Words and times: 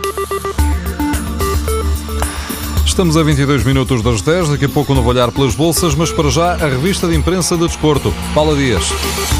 thank 0.00 0.56
you 0.56 0.61
Estamos 2.92 3.16
a 3.16 3.22
22 3.22 3.64
minutos 3.64 4.02
das 4.02 4.20
10, 4.20 4.50
daqui 4.50 4.66
a 4.66 4.68
pouco 4.68 4.94
não 4.94 5.02
vou 5.02 5.14
olhar 5.14 5.32
pelas 5.32 5.54
bolsas, 5.54 5.94
mas 5.94 6.12
para 6.12 6.28
já 6.28 6.52
a 6.52 6.68
revista 6.68 7.08
de 7.08 7.16
imprensa 7.16 7.56
de 7.56 7.66
desporto. 7.66 8.12
Paula 8.34 8.54
Dias. 8.54 8.84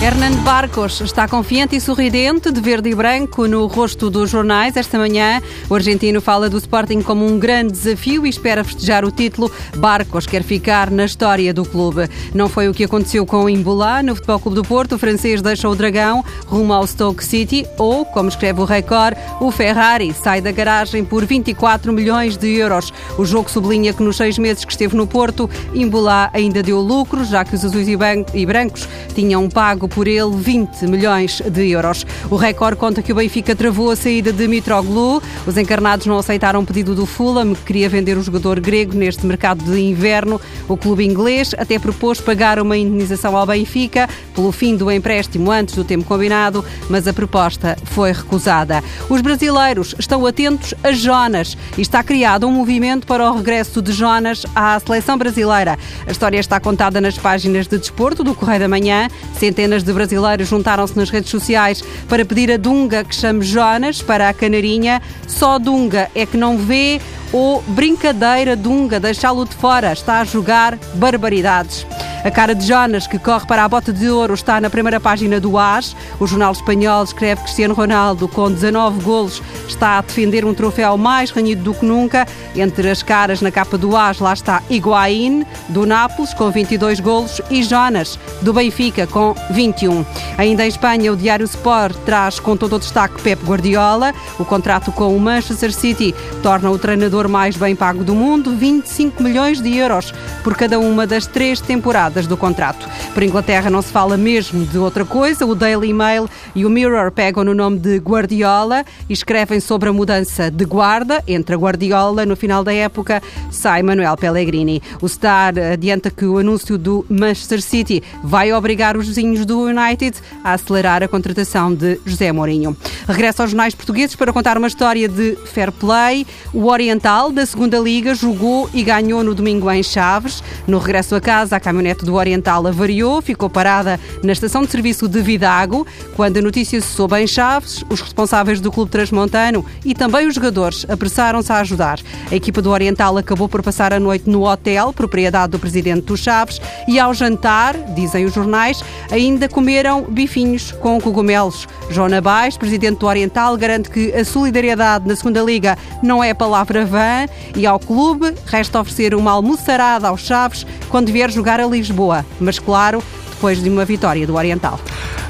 Hernando 0.03 0.43
Barcos 0.43 1.03
está 1.03 1.29
confiante 1.29 1.77
e 1.77 1.81
sorridente, 1.81 2.51
de 2.51 2.61
verde 2.63 2.89
e 2.89 2.95
branco 2.95 3.47
no 3.47 3.67
rosto 3.67 4.09
dos 4.09 4.31
jornais. 4.31 4.75
Esta 4.75 4.99
manhã, 4.99 5.43
o 5.69 5.75
argentino 5.75 6.23
fala 6.23 6.49
do 6.49 6.57
Sporting 6.57 7.03
como 7.03 7.27
um 7.27 7.39
grande 7.39 7.73
desafio 7.73 8.25
e 8.25 8.31
espera 8.31 8.65
festejar 8.65 9.05
o 9.05 9.11
título. 9.11 9.53
Barcos 9.77 10.27
quer 10.27 10.43
ficar 10.43 10.91
na 10.91 11.05
história 11.05 11.53
do 11.53 11.67
clube. 11.67 12.09
Não 12.35 12.49
foi 12.49 12.71
o 12.71 12.75
que 12.75 12.85
aconteceu 12.85 13.27
com 13.27 13.45
o 13.45 13.51
Imbolá. 13.51 14.03
No 14.03 14.15
Futebol 14.15 14.41
Clube 14.41 14.57
do 14.57 14.65
Porto, 14.65 14.95
o 14.95 14.99
francês 14.99 15.43
deixa 15.43 15.69
o 15.69 15.77
Dragão 15.77 16.25
rumo 16.47 16.73
ao 16.73 16.87
Stoke 16.87 17.23
City 17.23 17.67
ou, 17.79 18.07
como 18.07 18.31
escreve 18.31 18.63
o 18.63 18.65
Record, 18.65 19.17
o 19.41 19.51
Ferrari 19.51 20.15
sai 20.15 20.41
da 20.41 20.51
garagem 20.51 21.05
por 21.05 21.27
24 21.27 21.93
milhões 21.93 22.39
de 22.39 22.49
euros. 22.57 22.93
O 23.19 23.25
jogo 23.25 23.42
sublinha 23.51 23.93
que 23.93 24.03
nos 24.03 24.17
seis 24.17 24.39
meses 24.39 24.65
que 24.65 24.73
esteve 24.73 24.97
no 24.97 25.07
Porto, 25.07 25.49
Imbolá 25.75 26.31
ainda 26.33 26.63
deu 26.63 26.81
lucro, 26.81 27.25
já 27.25 27.45
que 27.45 27.55
os 27.55 27.65
azuis 27.65 27.89
e 27.89 28.47
brancos 28.47 28.89
tinham 29.15 29.49
pago 29.49 29.89
por 29.89 30.07
ele 30.07 30.35
20 30.37 30.87
milhões 30.87 31.41
de 31.41 31.71
euros. 31.71 32.07
O 32.31 32.37
Record 32.37 32.77
conta 32.77 33.03
que 33.03 33.13
o 33.13 33.15
Benfica 33.15 33.55
travou 33.55 33.91
a 33.91 33.97
saída 33.97 34.33
de 34.33 34.47
Mitroglou. 34.47 35.23
Os 35.47 35.57
encarnados 35.57 36.07
não 36.07 36.19
aceitaram 36.19 36.61
o 36.61 36.67
pedido 36.67 36.95
do 36.95 37.07
Fulham, 37.07 37.55
que 37.55 37.63
queria 37.63 37.89
vender 37.89 38.17
o 38.17 38.23
jogador 38.23 38.61
grego 38.61 38.97
neste 38.97 39.27
mercado 39.27 39.65
de 39.65 39.81
inverno. 39.81 40.41
O 40.69 40.77
clube 40.77 41.05
inglês 41.05 41.55
até 41.57 41.79
propôs 41.79 42.21
pagar 42.21 42.61
uma 42.61 42.77
indenização 42.77 43.37
ao 43.37 43.47
Benfica 43.47 44.09
pelo 44.35 44.53
fim 44.53 44.77
do 44.77 44.91
empréstimo 44.91 45.51
antes 45.51 45.75
do 45.75 45.85
tempo 45.85 46.05
combinado, 46.05 46.65
mas 46.89 47.07
a 47.07 47.13
proposta 47.13 47.77
foi 47.85 48.13
recusada. 48.13 48.83
Os 49.09 49.21
brasileiros 49.21 49.95
estão 49.99 50.27
atentos 50.27 50.75
a 50.83 50.93
Jonas 50.93 51.57
e 51.77 51.83
está 51.83 52.03
criado 52.03 52.47
um 52.47 52.53
movimento 52.53 53.07
para 53.07 53.25
o 53.25 53.32
regresso 53.35 53.83
de 53.83 53.93
Jonas 53.93 54.45
à 54.55 54.79
seleção 54.81 55.17
brasileira. 55.19 55.79
A 56.07 56.11
história 56.11 56.39
está 56.39 56.61
contada 56.61 57.01
nas 57.01 57.19
páginas 57.19 57.67
de 57.67 57.79
desporto 57.79 58.23
do 58.23 58.35
Correio 58.35 58.61
da 58.61 58.69
Manhã. 58.69 59.09
Centenas 59.39 59.83
de 59.83 59.93
brasileiros 59.93 60.49
juntaram-se 60.49 60.97
nas 60.97 61.11
redes 61.11 61.31
sociais 61.31 61.83
para 62.09 62.25
pedir 62.25 62.51
a 62.51 62.57
Dunga 62.57 63.05
que 63.05 63.15
chame 63.15 63.45
Jonas 63.45 64.03
para 64.03 64.29
a 64.29 64.35
Canarinha. 64.35 65.01
Só 65.27 65.59
Dunga 65.59 66.11
é 66.15 66.27
que 66.27 66.37
não 66.37 66.59
vê 66.59 67.01
ou 67.33 67.63
brincadeira 67.69 68.55
Dunga, 68.55 69.01
deixá-lo 69.01 69.45
de 69.47 69.55
fora, 69.55 69.93
está 69.93 70.21
a 70.21 70.25
jogar 70.25 70.79
barbaridades. 70.95 71.87
A 72.25 72.31
cara 72.31 72.55
de 72.55 72.65
Jonas, 72.65 73.09
que 73.09 73.19
corre 73.19 73.47
para 73.47 73.65
a 73.65 73.69
bota 73.69 73.93
de 73.93 74.09
ouro, 74.09 74.35
está 74.35 74.61
na 74.61 74.71
primeira 74.71 75.01
página 75.01 75.41
do 75.41 75.59
AS. 75.59 75.97
O 76.21 76.27
jornal 76.27 76.53
espanhol 76.53 77.03
escreve 77.03 77.41
que 77.41 77.47
Cristiano 77.47 77.75
Ronaldo, 77.75 78.29
com 78.29 78.49
19 78.49 79.03
golos, 79.03 79.43
está 79.67 79.99
a 79.99 80.03
defender 80.03 80.45
um 80.45 80.55
troféu 80.55 80.97
mais 80.97 81.33
ranhido 81.33 81.65
do 81.65 81.75
que 81.75 81.85
nunca. 81.85 82.25
Entre 82.55 82.89
as 82.89 83.03
caras 83.03 83.41
na 83.41 83.51
capa 83.51 83.77
do 83.77 83.97
AS, 83.97 84.21
lá 84.21 84.33
está 84.33 84.63
Higuaín, 84.71 85.45
do 85.69 85.85
Nápoles, 85.85 86.33
com 86.33 86.49
22 86.49 87.01
golos, 87.01 87.41
e 87.51 87.61
Jonas, 87.65 88.17
do 88.41 88.53
Benfica, 88.53 89.05
com 89.05 89.35
21. 89.51 90.07
Ainda 90.39 90.65
em 90.65 90.69
Espanha, 90.69 91.13
o 91.13 91.17
Diário 91.17 91.45
Sport 91.45 91.97
traz 92.07 92.39
com 92.39 92.57
todo 92.57 92.77
o 92.77 92.79
destaque 92.79 93.21
Pep 93.21 93.45
Guardiola. 93.45 94.15
O 94.39 94.45
contrato 94.45 94.93
com 94.93 95.17
o 95.17 95.19
Manchester 95.19 95.73
City 95.73 96.15
torna 96.41 96.71
o 96.71 96.79
treinador 96.79 97.29
mais 97.29 97.57
bem 97.57 97.75
pago 97.75 98.05
do 98.05 98.15
mundo, 98.15 98.55
25 98.55 99.21
milhões 99.21 99.61
de 99.61 99.77
euros 99.77 100.15
por 100.45 100.57
cada 100.57 100.79
uma 100.79 101.05
das 101.05 101.27
três 101.27 101.61
temporadas 101.61 102.12
temporadas 102.13 102.27
do 102.27 102.37
contrato. 102.37 102.89
Por 103.15 103.23
Inglaterra 103.23 103.71
não 103.71 103.81
se 103.81 103.91
fala 103.91 104.17
mesmo 104.17 104.65
de 104.67 104.79
outra 104.79 105.05
coisa. 105.05 105.47
O 105.47 105.55
Daily 105.55 105.93
Mail 105.93 106.29
e 106.55 106.65
o 106.65 106.71
Mirror 106.71 107.11
pegam 107.11 107.43
no 107.43 107.55
nome 107.55 107.79
de 107.79 107.97
Guardiola 107.99 108.85
e 109.09 109.13
escrevem 109.13 109.59
sobre 109.61 109.89
a 109.89 109.93
mudança 109.93 110.51
de 110.51 110.65
guarda 110.65 111.23
entre 111.27 111.55
a 111.55 111.59
Guardiola 111.59 112.27
no 112.27 112.37
final 112.37 112.63
da 112.63 112.73
época 112.73 113.23
sai 113.51 113.83
Manuel 113.83 114.17
Pellegrini. 114.17 114.83
O 115.01 115.09
Star 115.09 115.55
adianta 115.73 116.11
que 116.11 116.25
o 116.25 116.39
anúncio 116.39 116.77
do 116.77 117.05
Manchester 117.09 117.63
City 117.63 118.03
vai 118.23 118.53
obrigar 118.53 118.97
os 118.97 119.07
vizinhos 119.07 119.47
do 119.47 119.63
United 119.63 120.17
a 120.45 120.53
acelerar 120.53 121.03
a 121.03 121.09
contratação 121.09 121.75
de 121.75 121.99
José 122.05 122.31
Mourinho. 122.33 122.77
Regresso 123.09 123.43
aos 123.43 123.51
jornais 123.51 123.75
portugueses 123.75 124.17
para 124.17 124.33
contar 124.33 124.59
uma 124.59 124.67
história 124.67 125.09
de 125.09 125.37
fair 125.47 125.73
play. 125.73 126.27
O 126.53 126.67
Oriental 126.67 127.33
da 127.33 127.47
segunda 127.47 127.79
Liga 127.79 128.15
jogou 128.15 128.69
e 128.75 128.83
ganhou 128.83 129.23
no 129.23 129.35
domingo 129.35 129.71
em 129.71 129.83
Chaves. 129.83 130.43
No 130.67 130.79
regresso 130.79 131.15
a 131.15 131.21
casa, 131.21 131.57
a 131.57 131.61
caminhonete 131.61 132.02
do 132.05 132.15
Oriental 132.15 132.67
avariou, 132.67 133.23
ficou 133.23 133.49
parada 133.49 133.99
na 134.23 134.33
estação 134.33 134.63
de 134.63 134.71
serviço 134.71 135.09
de 135.09 135.21
Vidago. 135.21 135.87
Quando 136.17 136.39
a 136.39 136.43
notícia 136.43 136.81
se 136.81 136.89
soube 136.89 137.19
em 137.21 137.27
Chaves, 137.27 137.85
os 137.89 138.01
responsáveis 138.01 138.61
do 138.61 138.71
Clube 138.71 138.91
Transmontano 138.91 139.65
e 139.85 139.95
também 139.95 140.27
os 140.27 140.35
jogadores 140.35 140.87
apressaram-se 140.89 141.53
a 141.53 141.59
ajudar. 141.61 141.99
A 142.31 142.35
equipa 142.35 142.63
do 142.63 142.71
Oriental 142.71 143.17
acabou 143.17 143.49
por 143.49 143.63
passar 143.63 143.93
a 143.93 144.01
noite 144.01 144.29
no 144.29 144.47
hotel, 144.47 144.93
propriedade 144.93 145.53
do 145.53 145.59
presidente 145.59 146.07
dos 146.07 146.21
Chaves, 146.21 146.61
e 146.89 146.99
ao 146.99 147.15
jantar, 147.15 147.77
dizem 147.95 148.25
os 148.25 148.35
jornais, 148.35 148.83
ainda 149.11 149.49
comeram 149.49 150.03
bifinhos 150.03 150.73
com 150.73 151.01
cogumelos. 151.01 151.67
João 151.91 152.09
Nabais, 152.09 152.57
presidente 152.57 152.99
do 152.99 153.07
Oriental, 153.07 153.57
garante 153.57 153.91
que 153.91 154.13
a 154.13 154.25
solidariedade 154.25 155.07
na 155.07 155.17
segunda 155.17 155.43
Liga 155.43 155.77
não 156.03 156.23
é 156.23 156.33
palavra 156.33 156.85
vã 156.85 157.27
e 157.57 157.67
ao 157.67 157.79
clube 157.79 158.35
resta 158.47 158.81
oferecer 158.81 159.15
uma 159.15 159.33
almoçarada 159.33 160.09
aos 160.09 160.23
Chaves 160.23 160.67
quando 160.89 161.13
vier 161.13 161.31
jogar 161.31 161.61
a 161.61 161.67
Lisboa. 161.93 162.25
Mas 162.41 162.59
claro, 162.59 163.03
depois 163.31 163.63
de 163.63 163.69
uma 163.69 163.85
vitória 163.85 164.27
do 164.27 164.35
Oriental. 164.35 164.81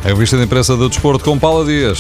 A 0.05 0.09
revista 0.09 0.37
de 0.37 0.45
imprensa 0.45 0.77
do 0.77 0.89
desporto 0.89 1.25
com 1.25 1.39
Paula 1.39 1.65
Dias. 1.65 1.99